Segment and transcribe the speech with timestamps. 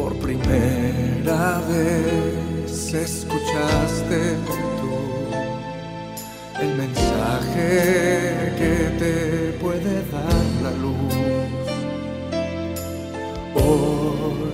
[0.00, 4.56] Por primera vez escuchaste tú
[6.58, 11.14] el mensaje que te puede dar la luz.
[13.56, 14.50] Hoy,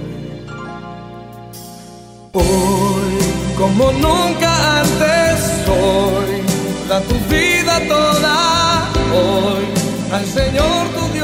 [2.32, 3.14] hoy,
[3.56, 5.38] como nunca antes,
[5.68, 6.42] hoy,
[6.88, 9.64] da tu vida toda, hoy,
[10.12, 11.15] al Señor tu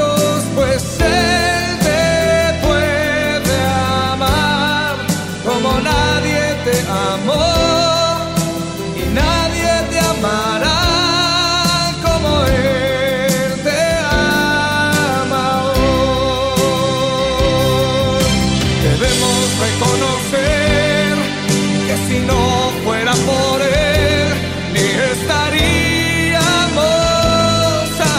[22.27, 24.27] no fuera por él,
[24.73, 25.61] ni estaríamos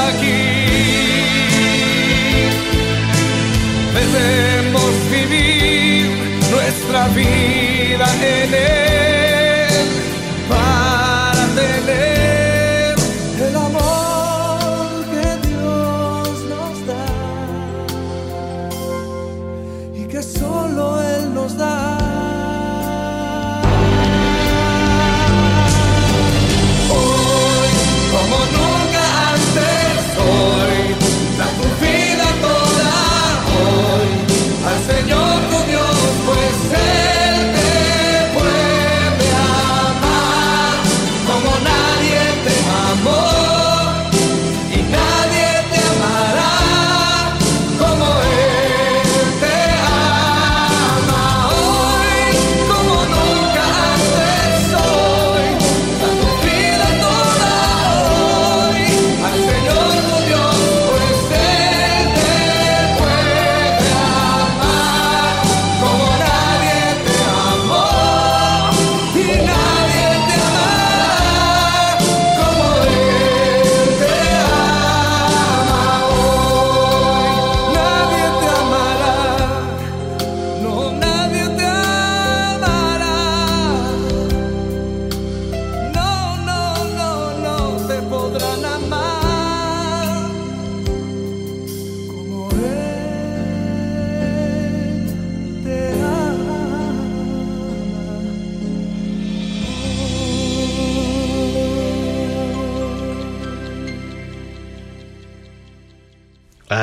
[0.08, 0.44] aquí.
[3.98, 6.06] Debemos vivir
[6.50, 8.83] nuestra vida en él.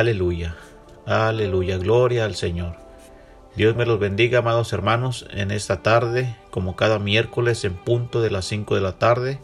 [0.01, 0.55] Aleluya,
[1.05, 2.73] aleluya, gloria al Señor.
[3.55, 8.31] Dios me los bendiga, amados hermanos, en esta tarde, como cada miércoles en punto de
[8.31, 9.39] las 5 de la tarde.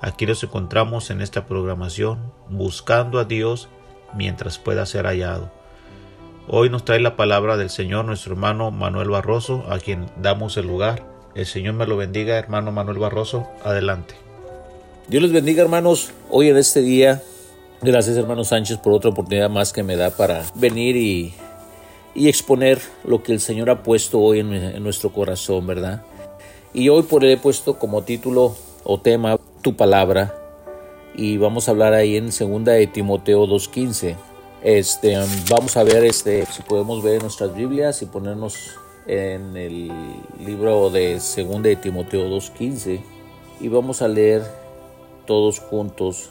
[0.00, 3.68] Aquí nos encontramos en esta programación, buscando a Dios
[4.12, 5.52] mientras pueda ser hallado.
[6.48, 10.66] Hoy nos trae la palabra del Señor nuestro hermano Manuel Barroso, a quien damos el
[10.66, 11.06] lugar.
[11.36, 13.46] El Señor me lo bendiga, hermano Manuel Barroso.
[13.62, 14.16] Adelante.
[15.06, 16.10] Dios les bendiga, hermanos.
[16.28, 17.22] Hoy en este día
[17.84, 21.34] Gracias hermano Sánchez por otra oportunidad más que me da para venir y,
[22.14, 26.00] exponer lo que el Señor ha puesto hoy en, nuestro corazón, ¿verdad?
[26.72, 28.54] Y hoy por él he puesto como título
[28.84, 30.32] o tema tu palabra
[31.16, 34.14] y vamos a hablar ahí en segunda de Timoteo 2.15.
[34.62, 35.18] Este,
[35.50, 38.76] vamos a ver este, si podemos ver nuestras Biblias y ponernos
[39.08, 39.90] en el
[40.38, 43.00] libro de segunda de Timoteo 2.15
[43.58, 44.42] y vamos a leer
[45.26, 46.30] todos juntos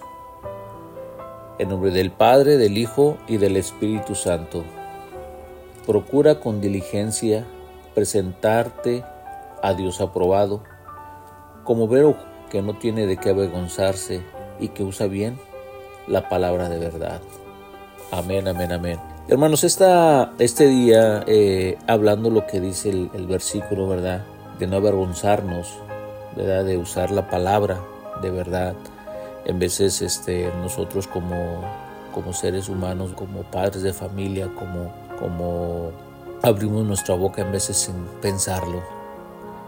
[1.62, 4.64] en nombre del Padre, del Hijo y del Espíritu Santo.
[5.86, 7.46] Procura con diligencia
[7.94, 9.06] presentarte
[9.62, 10.64] a Dios aprobado,
[11.64, 12.18] como veo
[12.50, 14.24] que no tiene de qué avergonzarse
[14.60, 15.38] y que usa bien
[16.08, 17.22] la palabra de verdad.
[18.10, 19.00] Amén, amén, amén.
[19.28, 24.24] Hermanos, esta, este día, eh, hablando lo que dice el, el versículo, ¿verdad?
[24.58, 25.78] De no avergonzarnos,
[26.36, 26.66] ¿verdad?
[26.66, 27.80] De usar la palabra
[28.24, 28.74] de verdad
[29.46, 31.62] en veces este, nosotros como,
[32.14, 35.92] como seres humanos, como padres de familia, como, como
[36.42, 38.82] abrimos nuestra boca en veces sin pensarlo.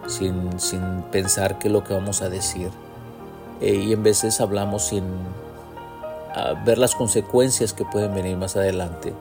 [0.08, 2.70] sin, sin pensar qué es lo que vamos a decir.
[3.62, 5.04] Eh, y en veces hablamos sin
[6.66, 9.14] ver las consecuencias que pueden venir más adelante.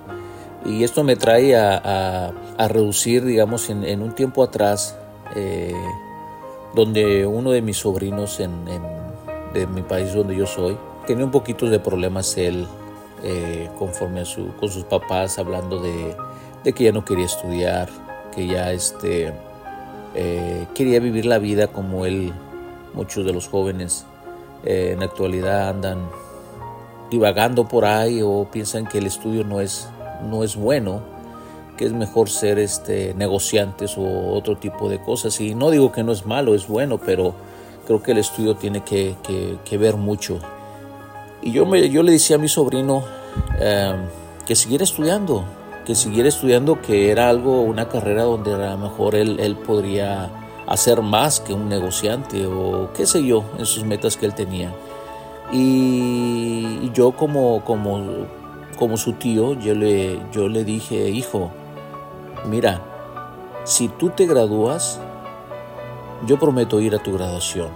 [0.64, 4.96] Y esto me trae a, a, reducir, digamos, en, en, un tiempo atrás,
[5.34, 5.74] eh,
[6.74, 9.01] donde uno de mis sobrinos en, en,
[9.52, 10.76] de mi país donde yo soy,
[11.06, 12.66] tenía un poquito de problemas él
[13.22, 16.16] eh, conforme a su, con sus papás, hablando de,
[16.64, 17.88] de, que ya no quería estudiar,
[18.34, 19.32] que ya este,
[20.14, 22.32] eh, quería vivir la vida como él,
[22.94, 24.06] muchos de los jóvenes
[24.64, 26.08] en la actualidad andan
[27.10, 29.88] divagando por ahí o piensan que el estudio no es
[30.22, 31.02] no es bueno,
[31.76, 35.40] que es mejor ser este, negociantes o otro tipo de cosas.
[35.40, 37.34] Y no digo que no es malo, es bueno, pero
[37.86, 40.38] creo que el estudio tiene que, ver mucho.
[41.42, 43.04] Y yo, me, yo le decía a mi sobrino
[43.58, 43.96] em,
[44.46, 45.44] que siguiera estudiando,
[45.84, 50.30] que siguiera estudiando, que era algo, una carrera donde a lo mejor él, él podría
[50.66, 54.72] hacer más que un negociante o qué sé yo en sus metas que él tenía.
[55.50, 58.26] Y yo como, como
[58.82, 61.52] como su tío, yo le, yo le dije, hijo,
[62.48, 62.80] mira,
[63.62, 64.98] si tú te gradúas,
[66.26, 67.68] yo prometo ir a tu graduación.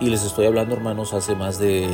[0.00, 1.88] Y les estoy hablando, hermanos, hace más de...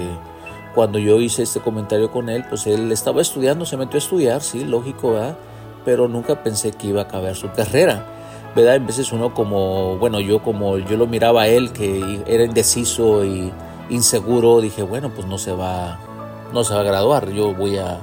[0.75, 4.41] Cuando yo hice este comentario con él, pues él estaba estudiando, se metió a estudiar,
[4.41, 5.37] sí, lógico, ¿verdad?
[5.85, 8.07] Pero nunca pensé que iba a acabar su carrera.
[8.55, 8.77] ¿Verdad?
[8.77, 13.25] En veces uno como, bueno, yo como yo lo miraba a él, que era indeciso
[13.25, 13.53] y
[13.91, 15.99] inseguro, dije, bueno, pues no se va,
[16.53, 17.31] no se va a graduar.
[17.31, 17.99] Yo voy a,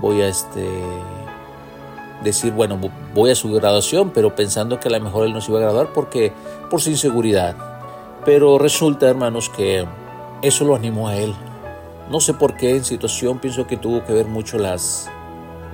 [0.00, 0.68] voy a este,
[2.24, 2.78] decir, bueno,
[3.14, 5.62] voy a su graduación, pero pensando que a lo mejor él no se iba a
[5.62, 6.32] graduar porque,
[6.70, 7.56] por su inseguridad.
[8.24, 9.86] Pero resulta, hermanos, que
[10.42, 11.34] eso lo animó a él.
[12.10, 15.10] No sé por qué en situación, pienso que tuvo que ver mucho las,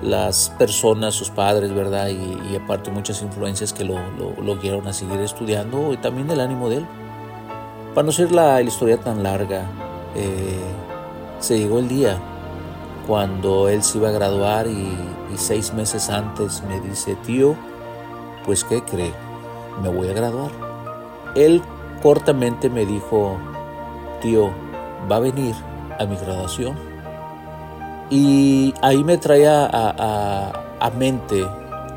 [0.02, 2.08] las personas, sus padres, ¿verdad?
[2.08, 3.99] Y, aparte muchas influencias que lo,
[4.43, 6.87] lo, guiaron a seguir estudiando y también el ánimo de él.
[7.94, 9.67] Para no ser la, historia tan larga,
[10.14, 10.61] eh,
[11.41, 12.19] se llegó el día
[13.08, 14.94] cuando él se iba a graduar y,
[15.37, 17.55] seis meses antes me dice, tío,
[18.44, 19.12] pues ¿qué cree?
[19.82, 20.50] Me voy a graduar.
[21.37, 21.62] Él
[22.02, 23.38] cortamente me dijo,
[24.20, 24.50] tío,
[25.10, 25.55] va a venir
[25.99, 26.76] a mi graduación.
[28.10, 31.46] Y ahí me traía a, a mente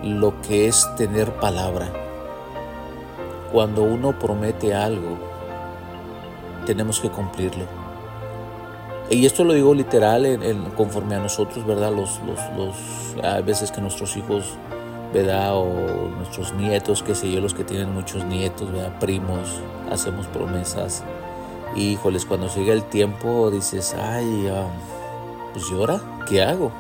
[0.03, 1.89] lo que es tener palabra.
[3.51, 5.17] Cuando uno promete algo,
[6.65, 7.80] tenemos que cumplirlo.
[9.11, 10.39] Y esto lo digo literal
[10.77, 11.91] conforme a nosotros, ¿verdad?
[11.91, 14.53] Los, los, los, a veces que nuestros hijos,
[15.13, 15.57] ¿verdad?
[15.57, 18.97] O nuestros nietos, qué sé yo, los que tienen muchos nietos, ¿verdad?
[18.99, 19.59] Primos,
[19.91, 21.03] hacemos promesas.
[21.75, 24.67] Y, híjoles, cuando llega el tiempo dices, ay, ah,
[25.51, 25.99] pues llora,
[26.29, 26.71] ¿qué hago?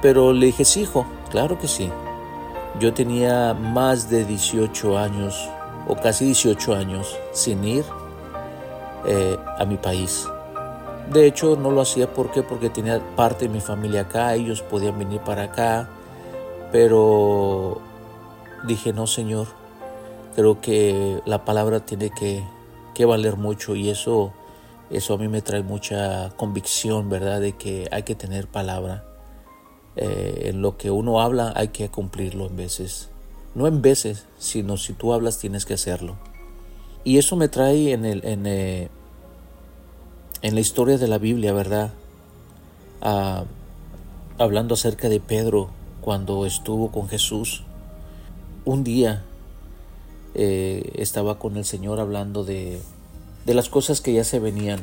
[0.00, 1.90] Pero le dije, hijo, claro que sí.
[2.78, 5.48] Yo tenía más de 18 años,
[5.88, 7.84] o casi 18 años, sin ir
[9.06, 10.24] eh, a mi país
[11.12, 14.98] de hecho, no lo hacía porque porque tenía parte de mi familia acá, ellos podían
[14.98, 15.88] venir para acá,
[16.72, 17.80] pero
[18.66, 19.48] dije, no, Señor,
[20.36, 22.44] creo que la palabra tiene que,
[23.06, 24.30] valer mucho y eso,
[24.90, 27.40] eso a mí me trae mucha convicción, ¿verdad?
[27.40, 29.04] De que hay que tener palabra.
[29.96, 33.08] Eh, en lo que uno habla hay que cumplirlo en veces.
[33.54, 36.16] No en veces, sino si tú hablas tienes que hacerlo.
[37.02, 38.90] Y eso me trae en el, eh,
[40.42, 41.92] en la historia de la Biblia, ¿verdad?
[43.02, 43.44] Ah,
[44.38, 45.68] hablando acerca de Pedro
[46.00, 47.64] cuando estuvo con Jesús.
[48.64, 49.22] Un día
[50.34, 52.80] eh, estaba con el Señor hablando de,
[53.44, 54.80] de, las cosas que ya se venían.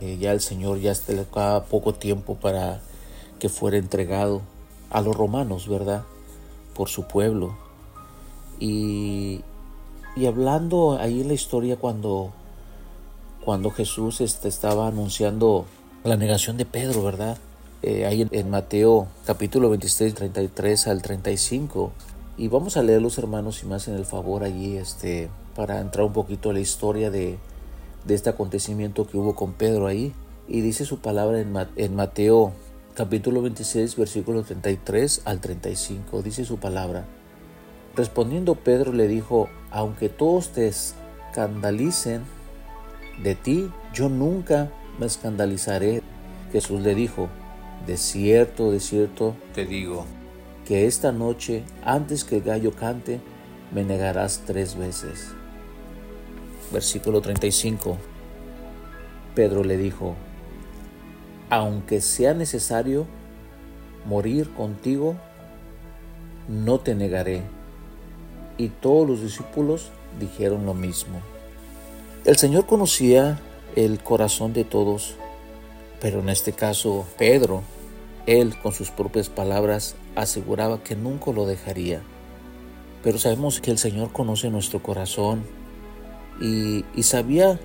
[0.00, 2.80] Eh, ya el Señor ya estaba poco tiempo para
[3.38, 4.42] que fuera entregado
[4.90, 6.04] a los romanos, ¿verdad?
[6.74, 7.56] Por su pueblo.
[8.60, 9.40] Y,
[10.14, 12.32] y hablando ahí en la historia cuando
[13.44, 15.66] cuando Jesús este, estaba anunciando
[16.02, 17.38] la negación de Pedro, ¿verdad?
[17.82, 21.92] Eh, ahí en, Mateo capítulo 26, 33 al 35.
[22.36, 26.06] Y vamos a leer los hermanos y más en el favor allí, este, para entrar
[26.06, 27.38] un poquito a la historia de,
[28.04, 30.14] de este acontecimiento que hubo con Pedro ahí.
[30.48, 32.52] Y dice su palabra en, en Mateo
[32.94, 36.22] capítulo 26, versículo 33 al 35.
[36.22, 37.04] Dice su palabra.
[37.94, 42.22] Respondiendo Pedro le dijo, aunque todos te escandalicen,
[43.22, 46.02] de ti yo nunca me escandalizaré.
[46.52, 47.28] Jesús le dijo,
[47.86, 50.06] de cierto, de cierto, te digo,
[50.64, 53.20] que esta noche, antes que el gallo cante,
[53.72, 55.32] me negarás tres veces.
[56.72, 57.98] Versículo 35.
[59.34, 60.14] Pedro le dijo,
[61.50, 63.06] aunque sea necesario
[64.06, 65.16] morir contigo,
[66.48, 67.42] no te negaré.
[68.56, 69.90] Y todos los discípulos
[70.20, 71.20] dijeron lo mismo.
[72.24, 73.38] El Señor conocía
[73.76, 75.14] el corazón de todos,
[76.00, 77.62] pero en este caso Pedro,
[78.26, 82.00] él con sus propias palabras aseguraba que nunca lo dejaría.
[83.02, 85.44] Pero sabemos que el Señor conoce nuestro corazón
[86.40, 87.60] y, sabía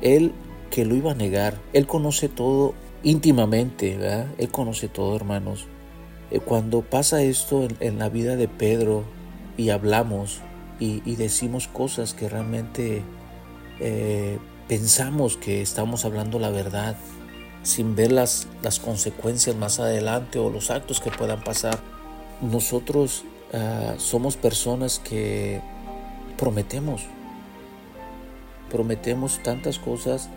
[0.00, 0.32] Él
[0.70, 1.58] que lo iba a negar.
[1.74, 2.72] Él conoce todo
[3.02, 4.28] íntimamente, ¿verdad?
[4.38, 5.66] Él conoce todo, hermanos.
[6.30, 9.04] Eh, cuando pasa esto en, la vida de Pedro
[9.58, 10.40] y hablamos
[10.80, 13.02] y, decimos cosas que realmente
[13.80, 16.96] eh, pensamos que estamos hablando la verdad,
[17.62, 21.78] sin ver las, las consecuencias más adelante o los actos que puedan pasar,
[22.40, 25.60] nosotros ah, somos personas que
[26.36, 27.02] prometemos,
[28.70, 30.28] prometemos tantas cosas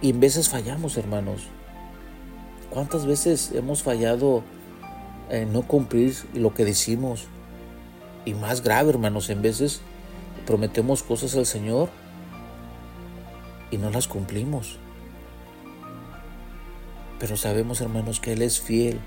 [0.00, 1.42] y en veces fallamos, hermanos.
[2.70, 4.44] ¿Cuántas veces hemos fallado
[5.28, 7.26] en no cumplir lo que decimos?
[8.24, 9.80] Y más grave, hermanos, en veces
[10.46, 11.90] prometemos cosas al Señor
[13.70, 14.78] y no las cumplimos.
[17.18, 18.98] Pero sabemos, hermanos, que Él es fiel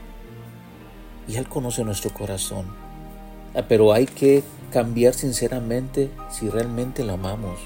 [1.27, 2.65] y Él conoce nuestro corazón.
[3.55, 7.59] Ah, pero hay que cambiar sinceramente si realmente lo amamos.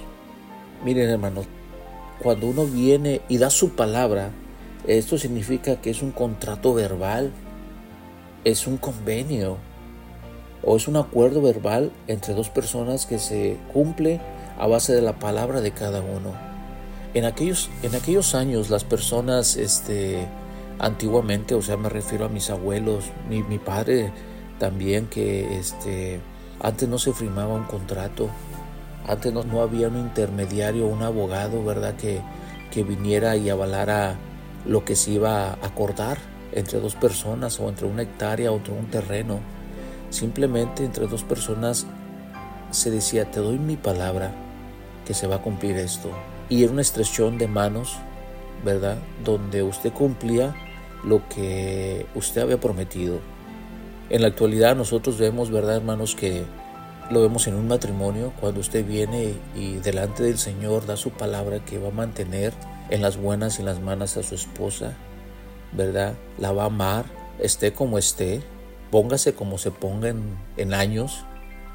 [0.83, 1.47] Miren, hermanos,
[2.21, 4.31] cuando uno viene y da su palabra,
[4.85, 7.31] esto significa que es un contrato verbal,
[8.43, 9.57] es un convenio
[10.63, 14.19] o es un acuerdo verbal entre dos personas que se cumple
[14.57, 16.46] a base de la palabra de cada uno.
[17.13, 20.27] En aquellos, en aquellos años las personas este,
[20.79, 24.11] antiguamente, o sea, me refiero a mis abuelos, mi, padre
[24.59, 26.19] también, que este,
[26.61, 28.29] antes no se firmaba un contrato,
[29.07, 31.95] antes no, no había un intermediario, un abogado, ¿verdad?
[31.95, 32.21] Que,
[32.71, 34.15] que viniera y avalara
[34.65, 36.17] lo que se iba a acordar
[36.51, 39.39] entre dos personas o entre una hectárea o entre un terreno.
[40.09, 41.85] Simplemente entre dos personas
[42.71, 44.31] se decía, te doy mi palabra
[45.05, 46.09] que se va a cumplir esto.
[46.49, 47.97] Y era una estrechón de manos,
[48.63, 48.97] ¿verdad?
[49.23, 50.55] Donde usted cumplía
[51.03, 53.19] lo que usted había prometido.
[54.09, 56.45] En la actualidad nosotros vemos, ¿verdad, hermanos, que
[57.09, 61.63] lo vemos en un matrimonio, cuando usted viene y delante del Señor da su palabra
[61.63, 62.53] que va a mantener
[62.89, 64.93] en las buenas y en las malas a su esposa,
[65.71, 66.15] ¿verdad?
[66.37, 67.05] La va a amar,
[67.39, 68.41] esté como esté,
[68.91, 71.23] póngase como se ponga en, años.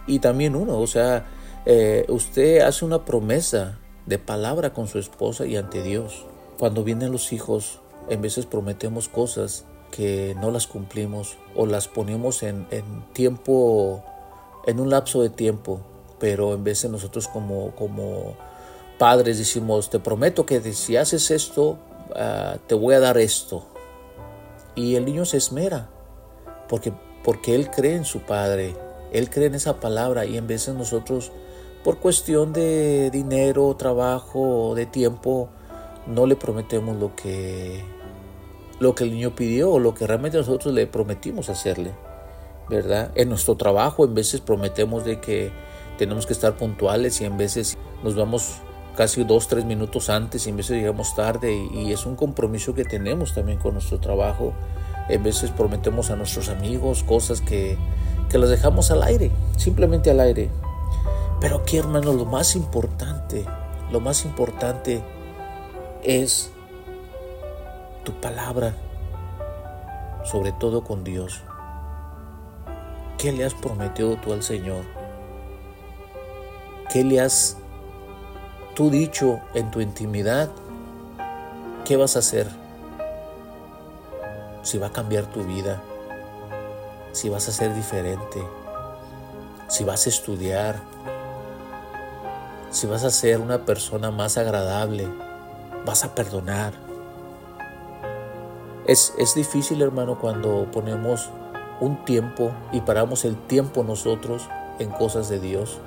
[0.07, 1.27] Y también uno, o sea,
[1.65, 6.25] eh, usted hace una promesa de palabra con su esposa y ante Dios.
[6.59, 12.43] Cuando vienen los hijos, en veces prometemos cosas que no las cumplimos o las ponemos
[12.43, 14.03] en, en tiempo
[14.67, 15.81] en un lapso de tiempo,
[16.19, 18.37] pero en de nosotros como, como
[18.99, 21.79] padres decimos, te prometo que si haces esto,
[22.15, 23.65] ah, te voy a dar esto.
[24.75, 25.89] Y el niño se esmera,
[26.69, 26.93] porque,
[27.25, 28.75] porque él cree en su padre,
[29.13, 31.33] él cree en esa palabra y en de nosotros,
[31.85, 35.49] por cuestión de dinero, trabajo, de tiempo,
[36.07, 37.85] no le prometemos lo que,
[38.81, 41.93] lo que el niño pidió o lo que realmente nosotros le prometimos hacerle.
[42.69, 43.11] ¿verdad?
[43.15, 45.51] En nuestro trabajo en veces prometemos de que
[45.99, 48.57] tenemos que estar puntuales y en veces nos vamos
[48.97, 52.85] casi dos, tres minutos antes y en veces llegamos tarde y, es un compromiso que
[52.85, 54.55] tenemos también con nuestro trabajo.
[55.09, 57.77] En veces prometemos a nuestros amigos cosas que,
[58.31, 60.51] que las dejamos al aire, simplemente al aire.
[61.43, 63.45] Pero aquí, hermanos, lo más importante,
[63.91, 65.03] lo más importante
[66.05, 66.53] es
[68.05, 68.77] tu palabra,
[70.23, 71.43] sobre todo con Dios.
[73.19, 74.85] ¿Qué le has prometido tú al Señor?
[76.93, 77.57] ¿Qué le has
[78.77, 80.49] tú dicho en tu intimidad?
[81.85, 82.47] ¿Qué vas a hacer?
[84.63, 85.83] Si va a cambiar tu vida,
[87.11, 88.41] si vas a ser diferente,
[89.67, 90.93] si vas a estudiar,
[92.73, 95.07] si vas a ser una persona más agradable,
[95.85, 96.73] vas a perdonar.
[98.87, 101.29] Es, es difícil, hermano, cuando ponemos
[101.81, 104.49] un tiempo y paramos el tiempo nosotros
[104.79, 105.79] en cosas de Dios,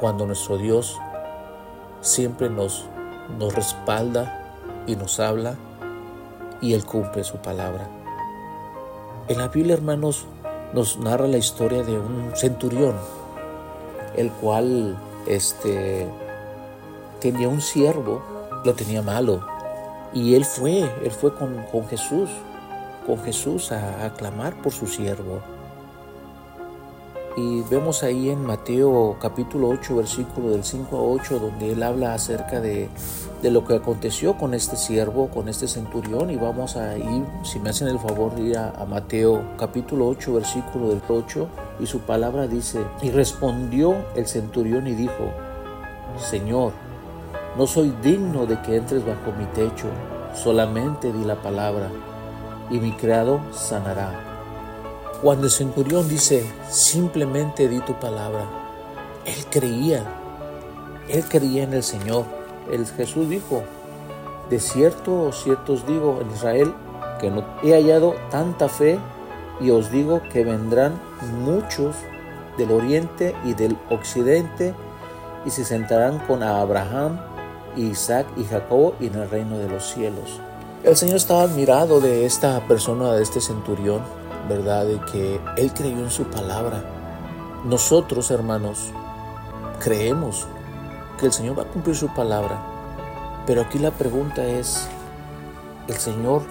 [0.00, 0.98] cuando nuestro Dios
[2.00, 2.86] siempre nos,
[3.38, 5.54] nos respalda y nos habla
[6.60, 7.88] y Él cumple su palabra.
[9.28, 10.26] En la Biblia, hermanos,
[10.72, 12.96] nos narra la historia de un centurión,
[14.16, 16.06] el cual este,
[17.20, 18.22] tenía un siervo,
[18.64, 19.46] lo tenía malo,
[20.12, 22.30] y él fue, él fue con, con Jesús
[23.06, 25.40] con Jesús a, clamar por su siervo.
[27.36, 32.14] Y vemos ahí en Mateo capítulo 8, versículo del 5 a 8, donde él habla
[32.14, 32.88] acerca de,
[33.42, 36.30] de lo que aconteció con este siervo, con este centurión.
[36.30, 40.34] Y vamos a ir, si me hacen el favor, ir a, a Mateo capítulo 8,
[40.34, 41.48] versículo del 8.
[41.80, 45.32] Y su palabra dice, y respondió el centurión y dijo,
[46.18, 46.72] Señor,
[47.56, 49.86] no soy digno de que entres bajo mi techo,
[50.34, 51.90] solamente di la palabra,
[52.70, 54.12] y mi criado sanará.
[55.22, 58.44] Cuando el centurión dice, simplemente di tu palabra,
[59.24, 60.04] él creía,
[61.08, 62.24] él creía en el Señor.
[62.70, 63.62] El Jesús dijo,
[64.50, 66.74] de cierto, cierto os digo en Israel,
[67.20, 68.98] que no he hallado tanta fe,
[69.60, 71.00] y os digo que vendrán
[71.40, 71.96] muchos
[72.58, 74.74] del oriente y del occidente,
[75.44, 77.18] y se sentarán con Abraham,
[77.76, 80.40] Isaac y Jacob en el reino de los cielos.
[80.82, 84.02] El Señor estaba admirado de esta persona, de este centurión,
[84.48, 84.86] ¿verdad?
[84.86, 86.84] De que él creyó en su palabra.
[87.64, 88.90] Nosotros, hermanos,
[89.80, 90.46] creemos
[91.18, 92.62] que el Señor va a cumplir su palabra.
[93.46, 94.86] Pero aquí la pregunta es,
[95.88, 96.42] ¿el Señor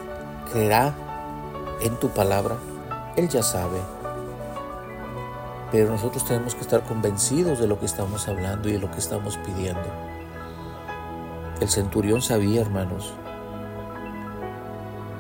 [0.52, 0.94] creerá
[1.82, 2.56] en tu palabra?
[3.16, 3.80] Él ya sabe.
[5.72, 9.00] Pero nosotros tenemos que estar convencidos de lo que estamos hablando y de lo que
[9.00, 9.82] estamos pidiendo.
[11.60, 13.14] El centurión sabía, hermanos,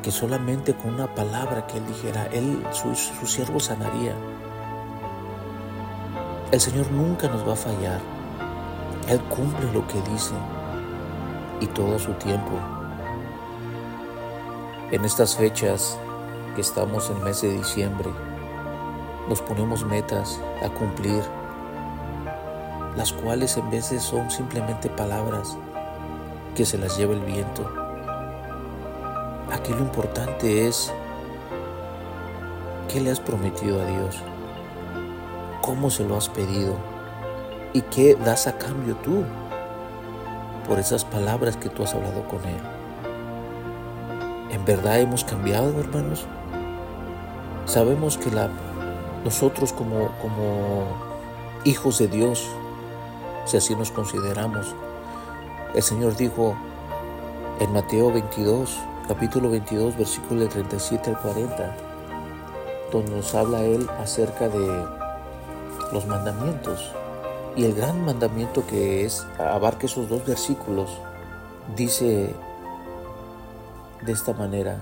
[0.02, 4.14] que solamente con una palabra que él dijera, él, su, su siervo sanaría.
[6.52, 8.00] El Señor nunca nos va a fallar.
[9.08, 10.34] Él cumple lo que dice
[11.62, 12.60] y todo su tiempo.
[14.92, 15.98] En estas fechas
[16.56, 18.10] que estamos en el mes de diciembre,
[19.28, 21.24] nos ponemos metas a cumplir,
[22.96, 25.58] las cuales en veces son simplemente palabras
[26.56, 27.70] que se las lleva el viento.
[29.52, 30.92] Aquí lo importante es
[32.92, 34.18] qué le has prometido a Dios,
[35.62, 36.76] cómo se lo has pedido
[37.74, 39.24] y qué das a cambio tú
[40.68, 42.73] por esas palabras que tú has hablado con Él.
[44.54, 46.28] ¿En verdad hemos cambiado, hermanos?
[47.66, 48.50] Sabemos que la,
[49.26, 50.86] nosotros como, como
[51.64, 52.48] hijos de Dios,
[53.46, 54.76] si así nos consideramos,
[55.74, 56.56] el Señor dijo
[57.60, 61.76] en Mateo 22, capítulo 22, versículo 37 al 40,
[62.92, 64.86] donde nos habla Él acerca de
[65.92, 66.92] los mandamientos.
[67.56, 70.92] Y el gran mandamiento que es, abarca esos dos versículos,
[71.76, 72.36] dice
[74.06, 74.80] de esta manera,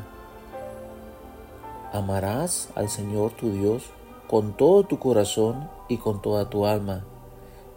[1.94, 3.84] amarás al Señor tu Dios
[4.28, 7.04] con todo tu corazón y con toda tu alma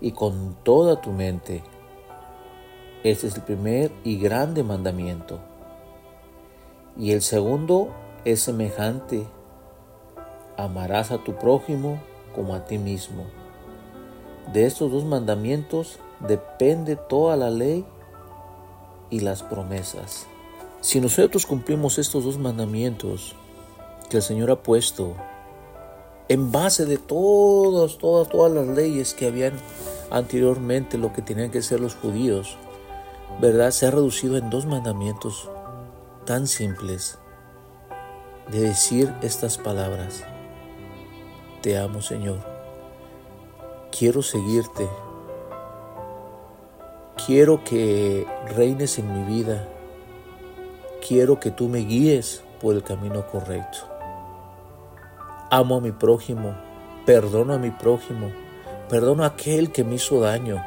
[0.01, 1.63] y con toda tu mente
[3.05, 5.39] este es el primer y grande mandamiento.
[6.97, 7.91] Y el segundo
[8.25, 9.27] es semejante.
[10.57, 12.01] Amarás a tu prójimo
[12.35, 13.25] como a ti mismo.
[14.55, 17.85] De estos dos mandamientos depende toda la ley
[19.11, 20.27] y las promesas.
[20.85, 23.35] Si nosotros cumplimos estos dos mandamientos
[24.11, 25.17] que el Señor ha puesto
[26.29, 29.55] en base de todas, todas, todas las leyes que habían
[30.11, 32.59] anteriormente lo que tenían que ser los judíos,
[33.41, 33.71] ¿verdad?
[33.71, 35.49] Se ha reducido en dos mandamientos
[36.27, 37.17] tan simples
[38.53, 40.23] de decir estas palabras.
[41.63, 42.41] Te amo, Señor.
[43.91, 44.87] Quiero seguirte.
[47.25, 49.71] Quiero que reines en mi vida.
[51.07, 53.77] Quiero que tú me guíes por el camino correcto.
[55.51, 56.55] Amo a mi prójimo.
[57.05, 58.31] Perdono a mi prójimo.
[58.89, 60.65] Perdono a aquel que me hizo daño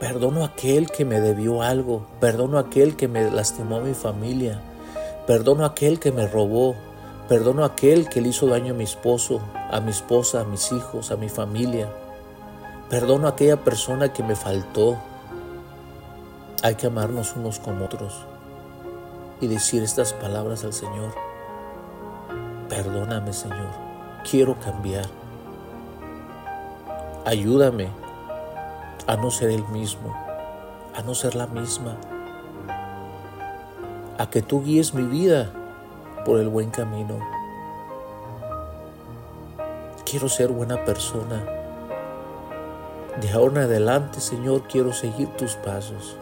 [0.00, 2.06] Perdono a aquel que me debió algo.
[2.18, 4.60] Perdono a aquel que me lastimó a mi familia.
[5.28, 6.74] Perdono a aquel que me robó.
[7.28, 9.40] Perdono a aquel que le hizo daño a mi esposo,
[9.70, 11.88] a mi esposa, a mis hijos, a mi familia.
[12.88, 14.96] Perdono a aquella persona que me faltó.
[16.64, 18.29] Hay que amarnos unos como otros
[19.40, 21.14] y decir estas palabras al Señor.
[22.68, 23.70] Perdóname, Señor.
[24.28, 25.06] Quiero cambiar.
[27.24, 27.88] Ayúdame
[29.06, 30.14] a no ser el mismo,
[30.96, 31.96] a no ser la misma,
[34.18, 35.50] a que tú guíes mi vida
[36.24, 37.18] por el buen camino.
[40.04, 41.42] Quiero ser buena persona.
[43.20, 46.16] De ahora en adelante, Señor, quiero seguir tus pasos.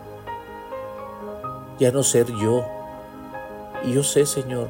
[1.78, 2.77] Ya no ser yo.
[3.84, 4.68] Y yo sé, Señor,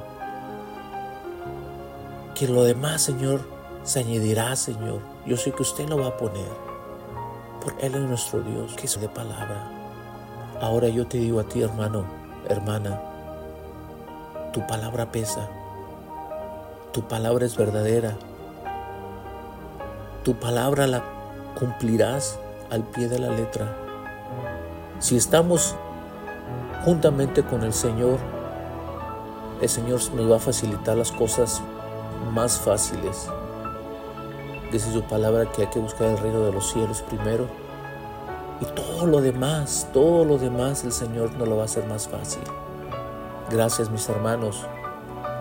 [2.34, 3.40] que lo demás, Señor,
[3.82, 5.00] se añadirá, Señor.
[5.26, 6.48] Yo sé que usted lo va a poner.
[7.80, 9.70] Él es nuestro Dios, que es de palabra.
[10.60, 12.04] Ahora yo te digo a ti, hermano,
[12.48, 13.00] hermana,
[14.52, 15.48] tu palabra pesa,
[16.92, 18.16] tu palabra es verdadera,
[20.24, 21.02] tu palabra la
[21.58, 22.38] cumplirás
[22.70, 23.76] al pie de la letra.
[24.98, 25.76] Si estamos
[26.84, 28.18] juntamente con el Señor,
[29.60, 31.60] el Señor nos va a facilitar las cosas
[32.32, 33.28] más fáciles.
[34.72, 37.46] Dice su palabra que hay que buscar el reino de los cielos primero.
[38.60, 42.08] Y todo lo demás, todo lo demás el Señor nos lo va a hacer más
[42.08, 42.42] fácil.
[43.50, 44.66] Gracias mis hermanos.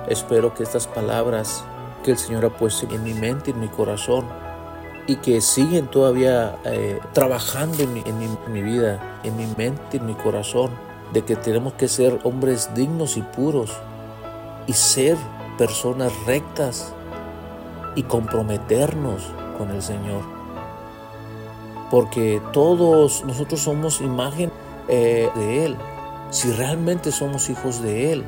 [0.08, 1.64] Espero que estas palabras
[2.04, 4.26] que el Señor ha puesto en mi mente, en mi corazón,
[5.08, 10.72] y que siguen todavía eh, trabajando en mi vida, en mi mente, en mi corazón,
[11.12, 13.72] de que tenemos que ser hombres dignos y puros
[14.68, 15.18] y ser
[15.58, 16.94] personas rectas
[17.96, 19.24] y comprometernos
[19.58, 20.22] con el Señor.
[21.90, 24.52] Porque todos nosotros somos imagen
[24.88, 25.78] eh, de Él.
[26.30, 28.26] Si realmente somos hijos de Él,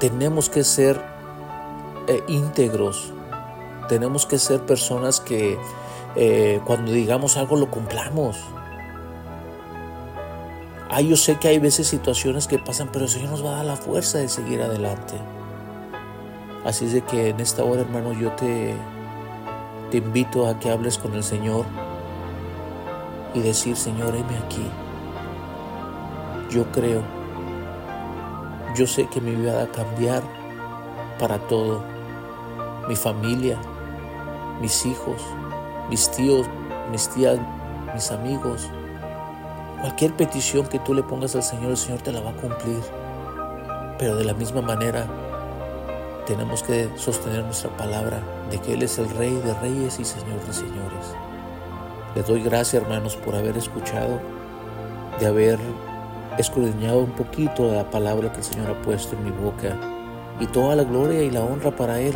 [0.00, 1.00] tenemos que ser
[2.08, 3.12] eh, íntegros.
[3.88, 5.58] Tenemos que ser personas que
[6.16, 8.38] eh, cuando digamos algo lo cumplamos.
[10.88, 13.56] Ah, yo sé que hay veces situaciones que pasan, pero el Señor nos va a
[13.56, 15.14] dar la fuerza de seguir adelante.
[16.64, 18.74] Así es de que en esta hora, hermano, yo te,
[19.90, 21.64] te invito a que hables con el Señor
[23.34, 24.66] y decir, Señor, heme aquí.
[26.50, 27.02] Yo creo,
[28.74, 30.22] yo sé que mi vida va a cambiar
[31.18, 31.82] para todo.
[32.88, 33.58] Mi familia,
[34.60, 35.22] mis hijos,
[35.90, 36.46] mis tíos,
[36.90, 37.38] mis tías,
[37.94, 38.68] mis amigos.
[39.80, 42.80] Cualquier petición que tú le pongas al Señor, el Señor te la va a cumplir.
[43.98, 45.06] Pero de la misma manera,
[46.26, 50.44] tenemos que sostener nuestra palabra de que Él es el Rey de Reyes y Señor
[50.44, 51.14] de Señores.
[52.14, 54.20] Les doy gracias, hermanos, por haber escuchado,
[55.20, 55.58] de haber
[56.36, 59.76] escudriñado un poquito la palabra que el Señor ha puesto en mi boca
[60.40, 62.14] y toda la gloria y la honra para Él.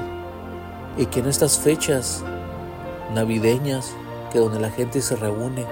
[0.97, 2.25] Y que en estas fechas
[3.15, 3.93] navideñas,
[4.33, 5.65] que donde la gente se reúne,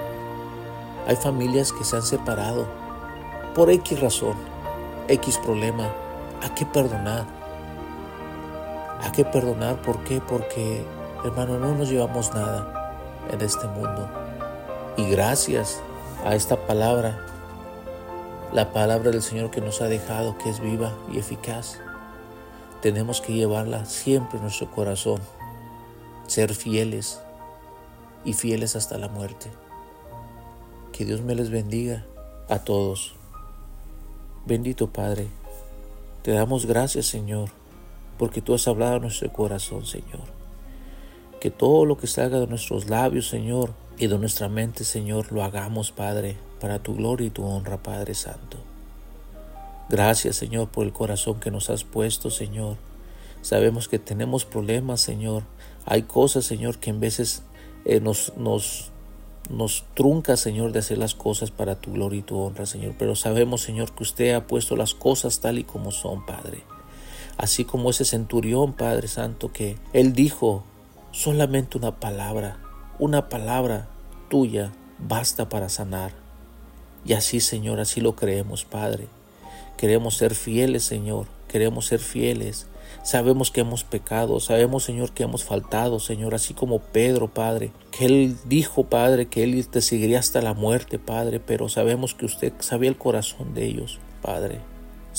[1.07, 2.67] hay familias que se han separado
[3.53, 4.35] por X razón,
[5.09, 5.89] X problema.
[6.41, 7.38] Hay que perdonar
[9.01, 10.21] hay que perdonar, ¿por qué?
[10.21, 10.83] Porque,
[11.23, 12.97] hermano, no nos llevamos nada
[13.31, 14.09] en este mundo.
[14.97, 15.79] Y gracias
[16.25, 17.25] a esta palabra,
[18.51, 21.79] la palabra del Señor que nos ha dejado, que es viva y eficaz,
[22.81, 25.21] tenemos que llevarla siempre en nuestro corazón,
[26.27, 27.21] ser fieles
[28.25, 29.49] y fieles hasta la muerte.
[30.91, 32.05] Que Dios me les bendiga
[32.49, 33.13] a todos.
[34.45, 35.27] Bendito Padre,
[36.23, 37.58] te damos gracias Señor
[38.19, 40.27] porque tú has hablado a nuestro corazón, Señor.
[41.39, 45.41] Que todo lo que salga de nuestros labios, Señor, y de nuestra mente, Señor, lo
[45.41, 48.57] hagamos, Padre, para tu gloria y tu honra, Padre Santo.
[49.87, 52.75] Gracias, Señor, por el corazón que nos has puesto, Señor.
[53.41, 55.43] Sabemos que tenemos problemas, Señor.
[55.85, 57.43] Hay cosas, Señor, que en veces
[57.85, 58.91] eh, nos, nos,
[59.49, 62.95] nos trunca, Señor, de hacer las cosas para tu gloria y tu honra, Señor.
[62.99, 66.63] Pero sabemos, Señor, que usted ha puesto las cosas tal y como son, Padre
[67.39, 70.63] así como ese centurión, Padre Santo, que él dijo,
[71.11, 72.59] solamente una palabra,
[72.99, 73.87] una palabra
[74.27, 76.11] tuya basta para sanar.
[77.05, 79.07] Y así, Señor, así lo creemos, Padre.
[79.77, 82.67] Queremos ser fieles, Señor, queremos ser fieles.
[83.03, 88.05] Sabemos que hemos pecado, sabemos, Señor, que hemos faltado, Señor, así como Pedro, Padre, que
[88.05, 92.51] él dijo, Padre, que él te seguiría hasta la muerte, Padre, pero sabemos que usted
[92.59, 94.59] sabía el corazón de ellos, Padre.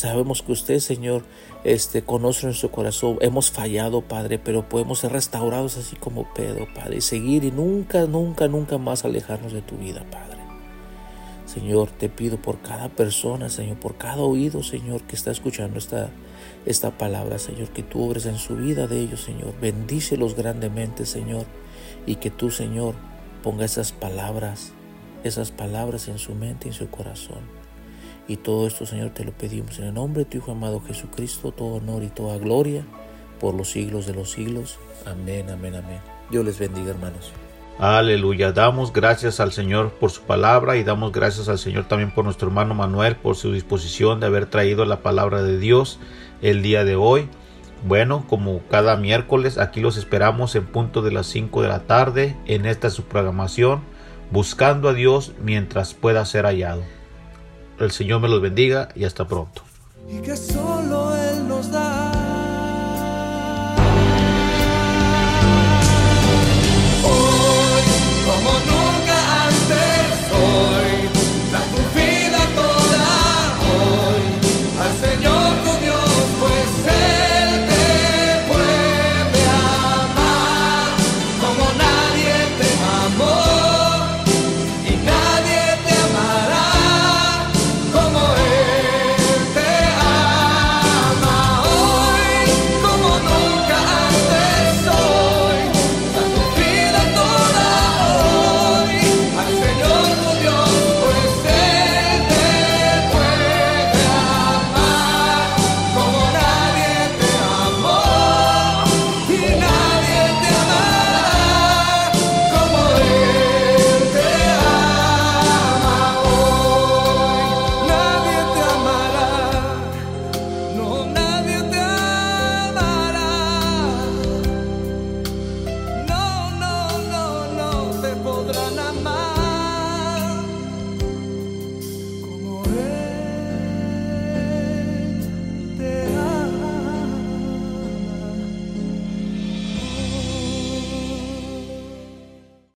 [0.01, 1.25] Sabemos que usted, Señor,
[1.63, 3.19] este, conoce nuestro corazón.
[3.21, 8.07] Hemos fallado, Padre, pero podemos ser restaurados así como Pedro, Padre, y seguir y nunca,
[8.07, 10.39] nunca, nunca más alejarnos de tu vida, Padre.
[11.45, 16.09] Señor, te pido por cada persona, Señor, por cada oído, Señor, que está escuchando esta,
[16.65, 19.53] esta palabra, Señor, que tú obres en su vida de ellos, Señor.
[19.61, 21.45] Bendícelos grandemente, Señor,
[22.07, 22.95] y que tú, Señor,
[23.43, 24.73] ponga esas palabras,
[25.25, 27.60] esas palabras en su mente y en su corazón.
[28.31, 31.51] Y todo esto, Señor, te lo pedimos en el nombre de tu Hijo amado Jesucristo,
[31.51, 32.85] todo honor y toda gloria
[33.41, 34.79] por los siglos de los siglos.
[35.05, 35.99] Amén, amén, amén.
[36.31, 37.33] Dios les bendiga, hermanos.
[37.81, 38.53] Aleluya.
[38.53, 42.47] Damos gracias al Señor por su palabra y damos gracias al Señor también por nuestro
[42.47, 45.99] hermano Manuel, por su disposición de haber traído la palabra de Dios
[46.41, 47.29] el día de hoy.
[47.85, 52.37] Bueno, como cada miércoles, aquí los esperamos en punto de las 5 de la tarde
[52.47, 53.81] en esta su programación,
[54.31, 56.85] buscando a Dios mientras pueda ser hallado.
[57.81, 59.63] El Señor me los bendiga y hasta pronto.